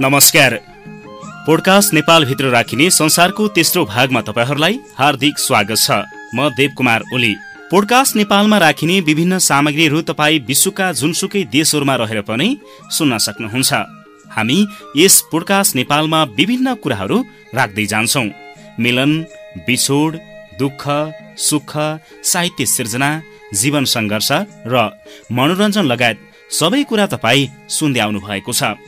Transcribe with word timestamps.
नमस्कार। 0.00 0.54
पोडकास्ट 1.46 1.94
नेपालभित्र 1.94 2.48
राखिने 2.48 2.88
संसारको 2.90 3.46
तेस्रो 3.48 3.84
भागमा 3.84 4.20
तपाईँहरूलाई 4.20 4.74
हार्दिक 4.96 5.38
स्वागत 5.38 5.76
छ। 5.76 5.90
म 6.34 6.48
देव 6.54 6.70
कुमार 6.76 7.02
ओली। 7.14 7.34
पोडकास्ट 7.70 8.16
नेपालमा 8.16 8.58
राखिने 8.58 9.00
विभिन्न 9.00 9.38
सामग्रीहरू 9.42 10.00
तपाईँ 10.06 10.38
विश्वका 10.46 10.92
जुनसुकै 10.92 11.42
देशहरूमा 11.50 11.94
रहेर 11.96 12.20
पनि 12.22 12.48
सुन्न 12.94 13.18
सक्नुहुन्छ। 13.18 13.72
हामी 14.30 14.58
यस 14.96 15.14
पोडकास्ट 15.32 15.76
नेपालमा 15.76 16.22
विभिन्न 16.38 16.74
कुराहरू 16.74 17.18
राख्दै 17.54 17.86
जान्छौँ। 17.86 18.26
मिलन 18.78 19.12
बिछोड 19.66 20.18
दुःख 20.58 20.82
सुख 21.38 21.72
साहित्य 22.22 22.66
सिर्जना 22.66 23.10
जीवन 23.54 23.84
सङ्घर्ष 23.84 24.30
र 24.62 24.76
मनोरञ्जन 25.32 25.90
लगायत 25.90 26.18
सबै 26.50 26.82
कुरा 26.86 27.06
तपाईँ 27.06 27.50
सुन्दै 27.68 28.00
आउनु 28.00 28.20
भएको 28.22 28.52
छ। 28.52 28.78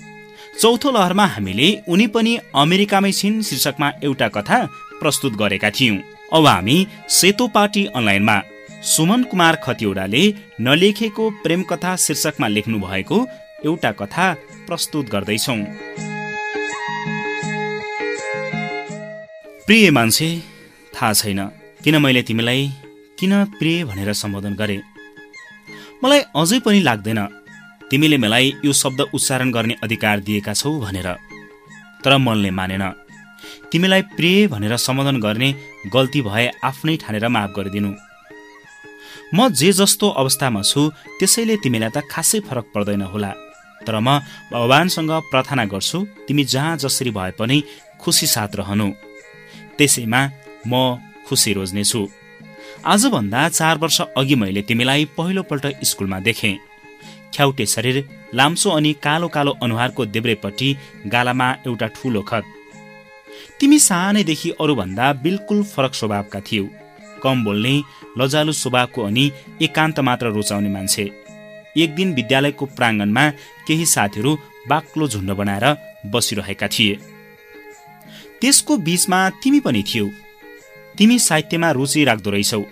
चौथो 0.54 0.90
लहरमा 0.90 1.26
हामीले 1.26 1.68
उनी 1.88 2.06
पनि 2.14 2.32
अमेरिकामै 2.54 3.12
छिन् 3.12 3.42
शीर्षकमा 3.42 3.88
एउटा 4.04 4.28
कथा 4.28 4.58
प्रस्तुत 5.00 5.32
गरेका 5.32 5.70
थियौँ। 5.70 5.96
अब 6.32 6.46
हामी 6.46 6.76
सेतो 7.08 7.46
पार्टी 7.48 7.84
अनलाइनमा 7.96 8.36
सुमन 8.84 9.22
कुमार 9.30 9.56
खतिवडाले 9.64 10.22
नलेखेको 10.60 11.30
प्रेम 11.42 11.62
कथा 11.62 11.96
शीर्षकमा 11.96 12.48
लेख्नु 12.48 12.78
भएको 12.78 13.18
एउटा 13.64 13.90
कथा 13.92 14.26
प्रस्तुत 14.66 15.10
गर्दैछौ। 15.10 15.56
प्रिय 19.66 19.90
मान्छे 19.90 20.28
थाहा 20.94 21.12
छैन 21.12 21.40
किन 21.84 21.96
मैले 22.02 22.22
तिमीलाई 22.22 22.62
किन 23.18 23.32
प्रिय 23.58 23.84
भनेर 23.84 24.12
सम्बोधन 24.12 24.54
गरे? 24.54 24.80
मलाई 26.04 26.20
अझै 26.36 26.58
पनि 26.58 26.80
लाग्दैन 26.80 27.20
तिमीले 27.90 28.16
मलाई 28.16 28.46
यो 28.64 28.72
शब्द 28.72 29.00
उच्चारण 29.14 29.50
गर्ने 29.50 29.74
अधिकार 29.82 30.20
दिएका 30.20 30.52
छौ 30.54 30.70
भनेर। 30.80 31.08
तर 32.04 32.16
मनले 32.16 32.50
मानेन। 32.50 32.84
तिमीलाई 33.72 34.02
प्रिय 34.16 34.46
भनेर 34.48 34.76
सम्बोधन 34.76 35.16
गर्ने 35.20 35.48
गल्ती 35.94 36.20
भए 36.22 36.46
आफ्नै 36.64 36.96
ठानेर 36.96 37.26
माफ 37.28 37.50
गरिदिनु। 37.56 37.90
म 39.34 39.48
जे 39.50 39.72
जस्तो 39.72 40.06
अवस्थामा 40.20 40.62
छु 40.62 40.80
त्यसैले 41.18 41.56
तिमीलाई 41.62 41.90
त 41.90 41.98
खासै 42.10 42.40
फरक 42.46 42.66
पर्दैन 42.74 43.02
होला। 43.12 43.32
तर 43.86 43.98
म 43.98 44.22
भगवान्सँग 44.52 45.12
प्रार्थना 45.30 45.64
गर्छु 45.64 45.98
तिमी 46.26 46.44
जहाँ 46.44 46.76
जसरी 46.76 47.10
भए 47.10 47.30
पनि 47.38 47.58
खुसी 48.00 48.26
साथ 48.26 48.54
रहनु। 48.54 48.88
त्यसैमा 49.78 50.20
म 50.66 50.72
खुसी 51.26 51.50
रोज्नेछु। 51.52 52.00
आजभन्दा 52.86 53.48
चार 53.48 53.78
वर्ष 53.78 54.00
अघि 54.16 54.34
मैले 54.34 54.62
तिमीलाई 54.62 55.04
पहिलोपल्ट 55.18 55.66
स्कुलमा 55.84 56.18
देखेँ। 56.20 56.69
ख्याउटे 57.34 57.66
शरीर 57.66 57.96
लाम्सो 58.34 58.70
अनि 58.70 58.92
कालो 59.02 59.28
कालो 59.28 59.50
अनुहारको 59.62 60.06
देब्रेपट्टि 60.06 60.76
गालामा 61.06 61.48
एउटा 61.66 61.86
ठूलो 61.86 62.22
खत। 62.22 62.44
तिमी 63.60 63.78
सानैदेखि 63.78 64.50
अरूभन्दा 64.50 65.12
बिल्कुल 65.12 65.62
फरक 65.62 65.94
स्वभावका 65.94 66.40
थियौ। 66.40 66.68
कम 67.22 67.44
बोल्ने 67.44 67.74
लजालु 68.18 68.52
स्वभावको 68.52 69.02
अनि 69.02 69.30
एकान्त 69.62 70.00
मात्र 70.00 70.26
रुचाउने 70.26 70.68
मान्छे। 70.68 71.04
एक 71.76 71.94
दिन 71.94 72.14
विद्यालयको 72.14 72.66
प्राङ्गणमा 72.66 73.24
केही 73.66 73.86
साथीहरू 73.86 74.38
बाक्लो 74.68 75.08
झुन्ड 75.08 75.30
बनाएर 75.30 75.66
बसिरहेका 76.06 76.68
थिए। 76.68 76.94
त्यसको 78.40 78.76
बीचमा 78.76 79.18
तिमी 79.42 79.60
पनि 79.60 79.82
थियौ। 79.82 80.06
तिमी 80.98 81.18
साहित्यमा 81.18 81.70
रुचि 81.70 82.04
राख्दो 82.04 82.30
रहेछौ। 82.30 82.62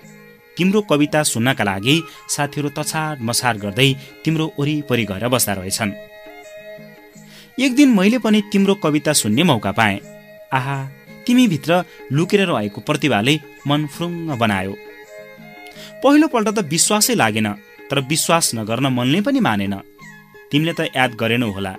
तिम्रो 0.59 0.81
कविता 0.91 1.23
सुन्नका 1.23 1.65
लागि 1.65 1.97
साथीहरू 2.29 2.69
तछाड 2.79 3.23
मछाड 3.23 3.57
गर्दै 3.65 3.91
तिम्रो 4.25 4.47
वरिपरि 4.59 5.05
गएर 5.11 5.25
बस्दा 5.29 5.53
रहेछन्। 5.55 5.93
एक 7.59 7.75
दिन 7.75 7.89
मैले 7.95 8.19
पनि 8.19 8.43
तिम्रो 8.53 8.75
कविता 8.75 9.13
सुन्ने 9.13 9.43
मौका 9.43 9.73
पाएँ। 9.73 10.01
आहा 10.53 10.77
तिमीभित्र 11.27 11.85
लुकेर 12.13 12.41
रहेको 12.49 12.81
प्रतिभाले 12.81 13.35
मन 13.69 13.87
फुरुङ्ग 13.87 14.31
बनायो। 14.39 14.75
पहिलोपल्ट 16.03 16.49
त 16.49 16.59
विश्वासै 16.67 17.15
लागेन 17.15 17.49
तर 17.91 17.99
विश्वास 18.11 18.55
नगर्न 18.55 18.87
मनले 18.93 19.21
पनि 19.21 19.41
मानेन। 19.41 19.75
तिमीले 20.51 20.73
त 20.73 20.81
याद 20.97 21.15
गरेनौ 21.15 21.51
होला। 21.51 21.75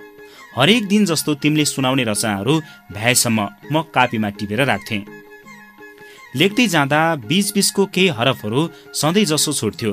हरेक 0.56 0.86
दिन 0.88 1.04
जस्तो 1.04 1.34
तिमीले 1.42 1.64
सुनाउने 1.64 2.04
रचनाहरू 2.04 2.54
भ्याएसम्म 2.92 3.38
म 3.72 3.82
कापीमा 3.94 4.28
टिपेर 4.38 4.60
राख्थेँ। 4.64 5.19
लेख्दै 6.36 6.66
जाँदा 6.66 7.00
बिच 7.28 7.46
बिचको 7.54 7.86
केही 7.86 8.08
हरफहरू 8.18 8.60
सधैँ 8.94 9.24
जसो 9.24 9.52
छुट्थ्यो। 9.52 9.92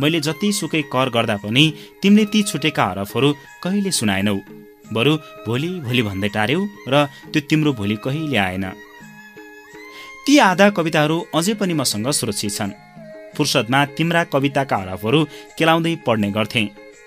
मैले 0.00 0.20
जति 0.20 0.52
सुकै 0.52 0.82
कर 0.94 1.08
गर्दा 1.10 1.36
पनि 1.36 1.64
तिमीले 2.02 2.24
ती 2.24 2.42
छुटेका 2.42 2.84
हरफहरू 2.84 3.28
कहिले 3.62 3.90
सुनाएनौ? 3.90 4.36
बरु 4.92 5.12
भोलि 5.46 5.70
भोलि 5.86 6.02
भन्दै 6.02 6.28
टार्यौ 6.28 6.60
र 6.88 6.94
त्यो 7.32 7.40
तिम्रो 7.50 7.72
भोलि 7.72 7.96
कहिले 7.96 8.36
आएन? 8.36 8.64
ती 10.26 10.38
आधा 10.38 10.68
कविताहरू 10.70 11.16
अझै 11.34 11.54
पनि 11.54 11.74
मसँग 11.74 12.10
सुरक्षित 12.10 12.52
छन्। 12.52 12.72
फुर्सदमा 13.36 13.84
तिम्रा 13.96 14.22
कविताका 14.24 14.76
हरफहरू 14.76 15.20
केलाउँदै 15.58 15.94
पढ्ने 16.06 16.30
गर्थे। 16.30 16.62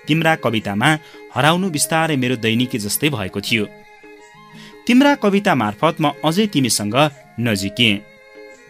तिम्रा 0.06 0.34
कवितामा 0.44 0.90
हराउनु 1.34 1.70
बिस्तारै 1.70 2.16
मेरो 2.16 2.36
दैनिकी 2.36 2.78
जस्तै 2.78 3.08
भएको 3.08 3.40
थियो। 3.40 3.64
तिम्रा 4.86 5.12
कविता 5.14 5.52
मार्फत 5.54 5.94
म 6.00 6.12
अझै 6.24 6.46
तिमीसँग 6.46 6.96
नजिकिएँ। 7.40 8.11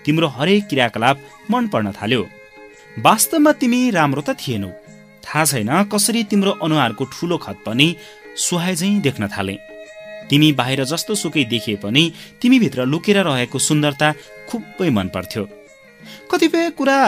तिम्रो 0.05 0.29
हरेक 0.29 0.63
क्रियाकलाप 0.69 1.17
मन 1.51 1.69
पर्न 1.69 1.93
थाल्यो। 1.93 2.23
वास्तवमा 2.99 3.53
तिमी 3.53 3.81
राम्रो 3.91 4.23
त 4.23 4.31
थिएनौ। 4.37 4.71
थाहा 5.25 5.45
छैन 5.45 5.71
कसरी 5.93 6.23
तिम्रो 6.25 6.53
अनुहारको 6.65 7.05
ठुलो 7.05 7.37
खत 7.39 7.59
पनि 7.67 7.87
सुहाइ 8.37 9.01
देख्न 9.01 9.29
थाले। 9.29 9.57
तिमी 10.31 10.53
बाहिर 10.53 10.85
जस्तो 10.85 11.15
सुकै 11.15 11.45
देखिए 11.45 11.77
पनि 11.77 12.05
तिमीभित्र 12.41 12.85
लुकेर 12.85 13.19
रहेको 13.23 13.59
सुन्दरता 13.59 14.09
खुबै 14.49 14.91
मन 14.91 15.09
पर्थ्यो। 15.09 15.43
कतिपय 16.31 16.71
कुरा 16.71 16.99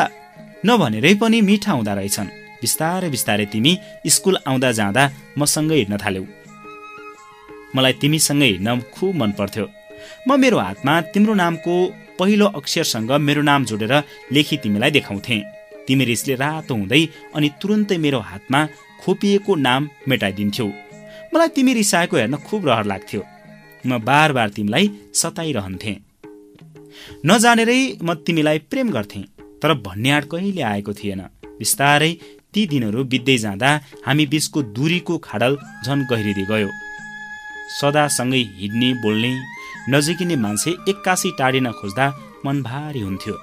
नभनेरै 0.66 1.14
पनि 1.14 1.40
मिठा 1.40 1.72
हुँदा 1.72 1.92
रहेछन्। 1.94 2.34
बिस्तारै 2.60 3.08
बिस्तारै 3.10 3.46
तिमी 3.46 3.72
स्कुल 4.08 4.36
आउँदा 4.46 4.70
जाँदा 4.72 5.02
मसँगै 5.38 5.76
हिँड्न 5.76 5.96
थाल्यौ। 5.96 6.24
मलाई 7.74 7.92
तिमीसँगै 7.92 8.46
हिँड्न 8.46 8.80
खुब 8.94 9.14
मन 9.16 9.30
पर्थ्यो। 9.32 9.66
म 10.28 10.38
मेरो 10.40 10.58
हातमा 10.58 11.00
तिम्रो 11.12 11.34
नामको 11.34 11.74
पहिलो 12.18 12.46
अक्षरसँग 12.58 13.10
मेरो 13.28 13.42
नाम 13.42 13.64
जोडेर 13.64 13.94
लेखी 14.32 14.56
तिमीलाई 14.62 14.90
देखाउँथे। 14.90 15.36
तिमी 15.86 16.04
रिसले 16.04 16.34
रातो 16.34 16.74
हुँदै 16.74 17.02
अनि 17.34 17.48
तुरुन्तै 17.60 17.96
मेरो 18.04 18.18
हातमा 18.30 18.60
खोपिएको 19.02 19.52
नाम 19.66 19.88
मेटाइदिन्थ्यौ। 20.08 20.66
मलाई 21.32 21.48
तिमी 21.56 21.72
रिसाएको 21.74 22.16
हेर्न 22.16 22.36
खुब 22.46 22.68
रहर 22.68 22.84
लाग्थ्यो। 22.84 23.22
म 23.84 23.98
बार 24.00 24.32
बार 24.32 24.48
तिमीलाई 24.56 24.86
सताइरहन्थे। 25.14 25.94
नजानेरै 27.26 27.80
म 28.02 28.14
तिमीलाई 28.26 28.58
प्रेम 28.70 28.88
गर्थे 28.90 29.20
तर 29.62 29.70
भन्ने 29.86 30.10
आँट 30.10 30.24
कहिले 30.32 30.62
आएको 30.62 30.92
थिएन। 30.92 31.20
बिस्तारै 31.58 32.12
ती 32.52 32.62
दिनहरू 32.66 33.04
बित्दै 33.12 33.36
जाँदा 33.38 33.70
हामी 34.06 34.24
बिचको 34.32 34.62
दूरीको 34.76 35.14
खाडल 35.18 35.52
झन 35.84 35.98
गहिरिँदै 36.10 36.46
गयो। 36.50 36.70
सदासँगै 37.78 38.42
हिँड्ने 38.58 38.88
बोल्ने 39.02 39.32
नजिकिने 39.90 40.36
मान्छे 40.36 40.70
एक्कासी 40.88 41.30
टाढिन 41.38 41.70
खोज्दा 41.72 42.06
मन 42.46 42.62
भारी 42.62 43.00
हुन्थ्यो। 43.00 43.34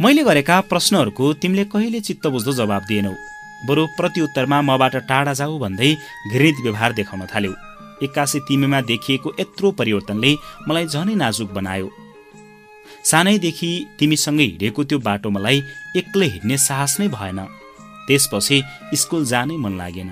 मैले 0.00 0.22
गरेका 0.24 0.60
प्रश्नहरूको 0.70 1.32
तिमीले 1.42 1.64
कहिले 1.64 2.00
चित्त 2.00 2.26
बुझ्दो 2.26 2.52
जवाब 2.52 2.82
दिएनौ। 2.88 3.14
बरु 3.66 3.86
प्रत्युत्तरमा 3.96 4.58
मबाट 4.62 4.96
टाढा 5.08 5.32
जाऊ 5.32 5.58
भन्दै 5.58 5.90
घृणित 6.32 6.56
व्यवहार 6.62 6.92
देखाउन 6.92 7.22
थाल्यौ। 7.34 7.52
एक्कासी 8.02 8.38
तिमीमा 8.48 8.80
देखिएको 8.90 9.34
यत्रो 9.40 9.70
परिवर्तनले 9.78 10.32
मलाई 10.68 10.86
झनै 10.86 11.14
नाजुक 11.14 11.50
बनायो। 11.54 11.88
सानैदेखि 13.10 13.70
तिमीसँगै 13.98 14.44
हिँडेको 14.44 14.84
त्यो 14.84 14.98
बाटो 14.98 15.30
मलाई 15.30 15.58
एक्लै 15.96 16.28
हिँड्ने 16.34 16.56
साहस 16.58 16.92
नै 17.00 17.08
भएन। 17.08 17.40
त्यसपछि 18.06 18.56
स्कुल 19.00 19.22
जानै 19.24 19.56
मन 19.56 19.74
लागेन। 19.78 20.10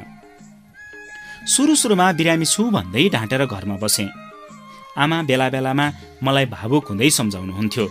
सुरु 1.53 1.75
सुरुमा 1.75 2.07
बिरामी 2.19 2.47
छु 2.47 2.63
भन्दै 2.71 3.09
ढाँटेर 3.15 3.43
घरमा 3.47 3.77
बसेँ। 3.83 4.22
आमा 4.99 5.23
बेला 5.23 5.49
बेलामा 5.49 5.87
मलाई 6.23 6.47
भावुक 6.47 6.89
हुँदै 6.89 7.11
सम्झाउनुहुन्थ्यो। 7.11 7.87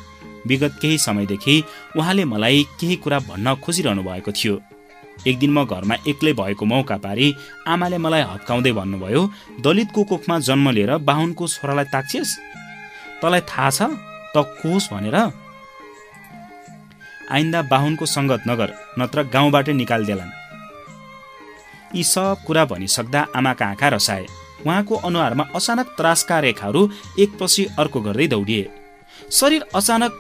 विगत 0.48 0.74
केही 0.82 0.98
समयदेखि 0.98 1.56
उहाँले 1.98 2.24
मलाई 2.26 2.64
केही 2.80 2.96
कुरा 2.96 3.20
भन्न 3.30 3.56
खोजिरहनु 3.56 4.04
भएको 4.04 4.32
थियो। 4.32 4.56
एक 5.28 5.38
दिन 5.40 5.52
म 5.54 5.66
घरमा 5.66 5.96
एक्लै 6.08 6.34
भएको 6.34 6.66
मौका 6.66 6.98
पारी 6.98 7.28
आमाले 7.68 7.98
मलाई 7.98 8.22
हप्काउँदै 8.22 8.72
भन्नुभयो 8.72 9.22
दलितको 9.62 10.02
कोखमा 10.04 10.40
जन्म 10.40 10.70
लिएर 10.70 10.98
बाहुनको 10.98 11.48
छोरालाई 11.48 11.86
ताक्छेस्? 11.94 12.32
तँलाई 13.22 13.42
थाहा 13.46 13.70
छ? 13.70 13.80
त 14.34 14.36
कोस 14.62 14.90
भनेर? 14.94 15.18
आइन्दा 17.32 17.62
बाहुनको 17.62 18.06
सङ्गत 18.06 18.42
नगर 18.50 18.70
नत्र 19.00 19.24
गाउँबाटै 19.30 19.74
निकालिदेलान्। 19.74 20.34
यी 21.96 22.04
सब 22.04 22.44
कुरा 22.48 22.66
भनिसक्दा 22.66 23.22
आमाका 23.36 23.66
आँखा 23.66 23.88
रसाए। 23.90 24.26
उहाँको 24.62 24.96
अनुहारमा 25.08 25.44
अचानक 25.56 25.88
त्रासका 25.98 26.40
रेखाहरू 26.40 26.82
एकपछि 27.20 27.66
अर्को 27.80 28.02
गर्दै 28.02 28.28
दौडिए। 28.28 28.70
शरीर 29.32 29.66
अचानक 29.76 30.12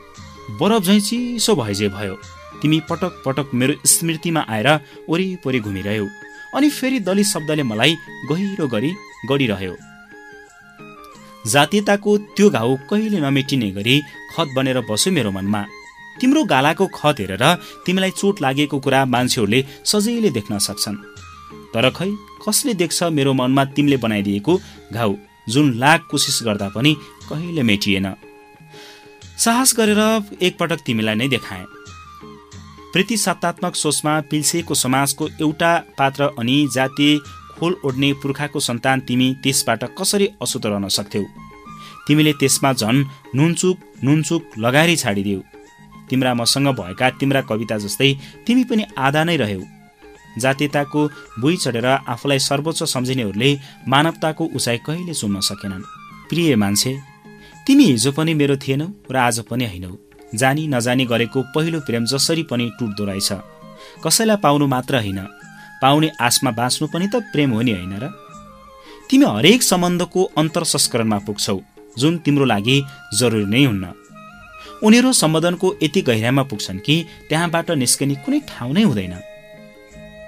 बरफ 0.60 0.84
झैँ 0.84 1.00
चिसो 1.00 1.56
भएजे 1.56 1.88
भयो। 1.90 2.16
तिमी 2.62 2.80
पटक 2.90 3.22
पटक 3.26 3.54
मेरो 3.54 3.74
स्मृतिमा 3.88 4.42
आएर 4.50 4.68
वरिपरि 5.10 5.60
घुमिरह्यौ 5.60 6.08
अनि 6.56 6.70
फेरि 6.70 7.00
दलित 7.00 7.26
शब्दले 7.26 7.64
मलाई 7.64 7.96
गहिरो 8.30 8.68
गरी 8.68 8.92
गडिरह्यो 9.30 9.76
जातीयताको 11.46 12.18
त्यो 12.36 12.50
घाउ 12.50 12.76
कहिले 12.90 13.20
नमेटिने 13.20 13.70
गरी 13.72 13.96
खत 14.34 14.48
बनेर 14.56 14.80
बस्यो 14.90 15.14
मेरो 15.14 15.32
मनमा। 15.32 15.62
तिम्रो 16.22 16.44
गालाको 16.44 16.86
खत 16.94 17.20
हेरेर 17.20 17.44
तिमीलाई 17.86 18.12
चोट 18.12 18.42
लागेको 18.42 18.78
कुरा 18.80 19.00
मान्छेहरूले 19.06 19.60
सजिलै 19.86 20.30
देख्न 20.30 20.58
सक्छन्। 20.60 20.98
तर 21.74 21.90
खै 21.90 22.10
कसले 22.46 22.74
देख्छ 22.74 23.04
मेरो 23.18 23.34
मनमा 23.34 23.64
तिमीले 23.76 23.98
बनाइदिएको 23.98 24.54
घाउ 24.94 25.16
जुन 25.50 25.74
लाख 25.78 26.00
कोसिस 26.12 26.40
गर्दा 26.44 26.68
पनि 26.76 26.92
कहिले 27.30 27.64
मेटिएन? 27.64 28.08
साहस 29.38 29.70
गरेर 29.78 30.02
एकपटक 30.42 30.80
तिमीलाई 30.86 31.16
नै 31.16 31.28
देखाएँ। 31.28 31.66
प्रतिसत्तात्मक 32.94 33.76
सोचमा 33.76 34.14
पिल्सिएको 34.30 34.74
समाजको 34.76 35.28
एउटा 35.42 35.72
पात्र 35.98 36.22
अनि 36.40 36.58
जातीय 36.74 37.18
खोल 37.58 37.74
ओढ्ने 37.86 38.10
पुर्खाको 38.22 38.60
सन्तान 38.60 39.00
तिमी 39.08 39.28
त्यसबाट 39.44 39.84
कसरी 39.98 40.28
अशुद्ध 40.42 40.66
रहन 40.66 40.88
सक्थ्यौ? 40.88 41.24
तिमीले 42.08 42.34
त्यसमा 42.34 42.72
झन् 42.74 43.06
नुनचुक 43.36 43.78
नुनचुक 44.04 44.44
लगाएरै 44.58 44.96
छाडिदेऊ 44.96 45.42
तिम्रा 46.10 46.34
मसँग 46.34 46.68
भएका 46.80 47.10
तिम्रा 47.20 47.42
कविता 47.50 47.78
जस्तै 47.78 48.14
तिमी 48.48 48.64
पनि 48.64 48.84
आधा 48.98 49.24
नै 49.24 49.36
रह्यौ। 49.38 49.62
जातीयताको 50.38 51.02
बुई 51.40 51.56
चढेर 51.58 51.86
आफूलाई 51.86 52.40
सर्वोच्च 52.40 52.84
सम्झिनेहरूले 52.84 53.50
मानवताको 53.88 54.44
उचाइ 54.56 54.78
कहिले 54.78 55.14
चुम्न 55.14 55.40
सकेनन्? 55.40 55.84
प्रिय 56.30 56.56
मान्छे 56.56 56.92
तिमी 57.68 57.86
हिजो 57.86 58.12
पनि 58.12 58.34
मेरो 58.34 58.56
थिएनौ 58.58 58.88
र 59.12 59.16
आज 59.18 59.40
पनि 59.50 59.66
होइनौ 59.66 59.92
जानी 60.36 60.68
नजानी 60.68 61.06
गरेको 61.06 61.40
पहिलो 61.56 61.80
प्रेम 61.80 62.06
जसरी 62.06 62.44
पनि 62.44 62.72
टुट्दो 62.80 63.04
रहेछ। 63.06 63.30
कसैलाई 64.06 64.38
पाउनु 64.38 64.68
मात्र 64.68 64.96
होइन 64.96 65.20
पाउने 65.82 66.10
आशमा 66.22 66.52
बाँच्नु 66.52 66.88
पनि 66.88 67.08
त 67.08 67.16
प्रेम 67.34 67.52
हो 67.52 67.62
नि 67.62 67.72
होइन 67.72 67.94
र? 68.00 68.06
तिमी 69.10 69.26
हरेक 69.26 69.64
सम्बन्धको 69.64 70.24
अन्तर 70.38 70.64
संस्करणमा 70.64 71.18
पुग्छौ 71.28 71.60
जुन 71.98 72.18
तिम्रो 72.18 72.46
लागि 72.46 72.78
जरुरी 73.20 73.46
नै 73.46 73.64
हुन्न। 73.66 73.86
उनीहरू 74.84 75.14
सम्बोधनको 75.14 75.68
यति 75.84 76.02
गहिरामा 76.02 76.44
पुग्छन् 76.44 76.80
कि 76.80 76.96
त्यहाँबाट 77.30 77.72
निस्कने 77.72 78.16
कुनै 78.24 78.40
ठाउँ 78.50 78.74
नै 78.74 78.84
हुँदैन। 78.84 79.14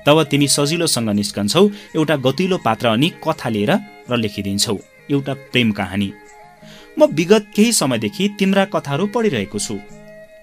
तब 0.06 0.24
तिमी 0.24 0.48
सजिलोसँग 0.48 1.10
निस्कन्छौ 1.10 1.64
एउटा 1.96 2.16
गतिलो 2.16 2.58
पात्र 2.58 2.88
अनि 2.88 3.10
कथा 3.28 3.50
लिएर 3.50 3.72
र 4.10 4.18
लेखिदिन्छौ। 4.18 4.78
एउटा 5.12 5.34
प्रेम 5.34 5.72
कहानी। 5.72 6.10
म 7.00 7.06
विगत 7.12 7.46
केही 7.56 7.72
समयदेखि 7.72 8.28
तिम्रा 8.40 8.66
कथाहरू 8.66 9.06
पढिरहेको 9.08 9.60
छु। 9.60 9.80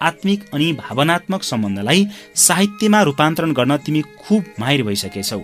आत्मिक 0.03 0.41
अनि 0.55 0.73
भावनात्मक 0.73 1.43
सम्बन्धलाई 1.43 2.07
साहित्यमा 2.37 3.03
रूपान्तरण 3.03 3.53
गर्न 3.53 3.77
तिमी 3.77 4.03
खुब 4.23 4.45
माहिर 4.61 4.83
भइसकेछौ। 4.83 5.41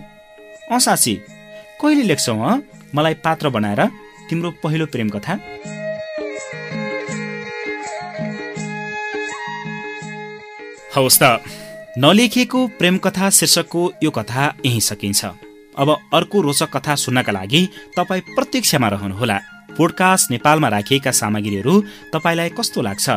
अँ 0.71 0.79
साँची 0.79 1.13
कहिले 1.81 2.03
लेख्छौ 2.03 2.35
अँ? 2.41 2.61
मलाई 2.95 3.13
पात्र 3.13 3.49
बनाएर 3.49 3.81
तिम्रो 4.29 4.51
पहिलो 4.63 4.85
प्रेम 4.85 5.09
कथा। 5.09 5.33
हवस् 10.95 11.19
त। 11.21 11.66
नलेखिएको 11.97 12.67
प्रेम 12.67 12.97
कथा 12.97 13.29
शीर्षकको 13.29 13.93
यो 14.03 14.11
कथा 14.11 14.55
यही 14.65 14.81
सकिन्छ। 14.81 15.25
अब 15.77 15.89
अर्को 16.13 16.41
रोचक 16.41 16.69
कथा 16.77 16.95
सुन्नका 16.95 17.31
लागि 17.31 17.69
तपाईँ 17.97 18.21
प्रत्यक्षमा 18.21 18.87
रहनुहोला। 18.87 19.37
पोडकास्ट 19.77 20.31
नेपालमा 20.31 20.67
राखिएका 20.67 21.11
सामग्रीहरू 21.11 21.83
तपाईँलाई 22.13 22.49
कस्तो 22.49 22.81
लाग्छ? 22.81 23.09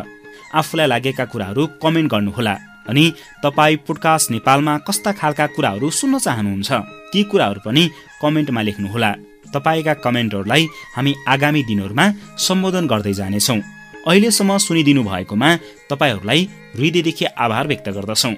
आफूलाई 0.54 0.86
लागेका 0.86 1.24
कुराहरू 1.24 1.66
कमेन्ट 1.82 2.10
गर्नुहोला। 2.10 2.54
अनि 2.88 3.12
तपाईँ 3.42 3.76
पोडकास्ट 3.76 4.30
नेपालमा 4.30 4.78
कस्ता 4.78 5.12
खालका 5.12 5.46
कुराहरू 5.46 5.90
सुन्न 5.90 6.18
चाहनुहुन्छ? 6.18 6.72
ती 7.12 7.24
कुराहरू 7.24 7.60
पनि 7.64 7.90
कमेन्टमा 8.22 8.62
लेख्नुहोला। 8.62 9.10
तपाईँका 9.54 9.94
कमेन्टहरूलाई 9.94 10.68
हामी 10.96 11.14
आगामी 11.28 11.62
दिनहरूमा 11.62 12.06
सम्बोधन 12.38 12.86
गर्दै 12.86 13.12
जानेछौँ। 13.12 13.60
अहिलेसम्म 14.08 14.58
सुनिदिनु 14.58 15.02
भएकोमा 15.04 15.56
तपाईँहरूलाई 15.90 16.48
हृदयदेखि 16.76 17.24
आभार 17.24 17.66
व्यक्त 17.66 17.88
गर्दछौँ। 17.88 18.34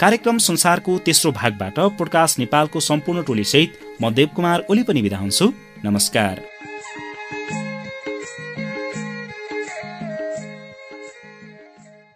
कार्यक्रम 0.00 0.38
संसारको 0.38 0.98
तेस्रो 0.98 1.32
भागबाट 1.32 1.78
पोडकास्ट 1.98 2.38
नेपालको 2.38 2.80
सम्पूर्ण 2.80 3.22
टोलीसहित 3.22 3.78
म 4.02 4.10
देवकुमार 4.10 4.66
ओली 4.70 4.82
पनि 4.82 5.02
बिदा 5.02 5.18
हुन्छु। 5.18 5.52
नमस्कार। 5.84 6.34